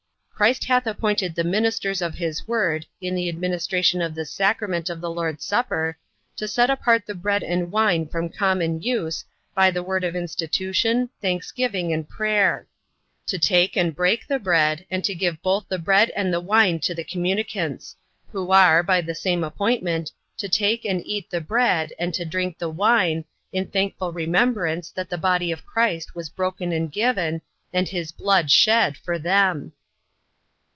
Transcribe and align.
Christ 0.41 0.63
hath 0.63 0.87
appointed 0.87 1.35
the 1.35 1.43
ministers 1.43 2.01
of 2.01 2.15
his 2.15 2.47
word, 2.47 2.87
in 2.99 3.13
the 3.13 3.29
administration 3.29 4.01
of 4.01 4.15
this 4.15 4.31
sacrament 4.31 4.89
of 4.89 4.99
the 4.99 5.07
Lord's 5.11 5.45
supper, 5.45 5.99
to 6.35 6.47
set 6.47 6.67
apart 6.67 7.05
the 7.05 7.13
bread 7.13 7.43
and 7.43 7.71
wine 7.71 8.07
from 8.07 8.27
common 8.27 8.81
use, 8.81 9.23
by 9.53 9.69
the 9.69 9.83
word 9.83 10.03
of 10.03 10.15
institution, 10.15 11.11
thanksgiving, 11.21 11.93
and 11.93 12.09
prayer; 12.09 12.67
to 13.27 13.37
take 13.37 13.77
and 13.77 13.95
break 13.95 14.25
the 14.25 14.39
bread, 14.39 14.83
and 14.89 15.03
to 15.03 15.13
give 15.13 15.39
both 15.43 15.67
the 15.69 15.77
bread 15.77 16.09
and 16.15 16.33
the 16.33 16.39
wine 16.41 16.79
to 16.79 16.95
the 16.95 17.03
communicants: 17.03 17.95
who 18.31 18.49
are, 18.51 18.81
by 18.81 18.99
the 18.99 19.13
same 19.13 19.43
appointment, 19.43 20.11
to 20.37 20.49
take 20.49 20.83
and 20.85 21.05
eat 21.05 21.29
the 21.29 21.39
bread, 21.39 21.93
and 21.99 22.15
to 22.15 22.25
drink 22.25 22.57
the 22.57 22.67
wine, 22.67 23.25
in 23.53 23.67
thankful 23.67 24.11
remembrance 24.11 24.89
that 24.89 25.11
the 25.11 25.19
body 25.19 25.51
of 25.51 25.67
Christ 25.67 26.15
was 26.15 26.31
broken 26.31 26.71
and 26.71 26.91
given, 26.91 27.43
and 27.71 27.87
his 27.89 28.11
blood 28.11 28.49
shed, 28.49 28.97
for 28.97 29.19
them. 29.19 29.73